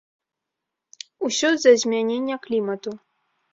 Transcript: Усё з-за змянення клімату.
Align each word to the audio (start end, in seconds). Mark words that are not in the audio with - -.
Усё 1.29 1.47
з-за 1.57 1.71
змянення 1.85 2.35
клімату. 2.49 2.99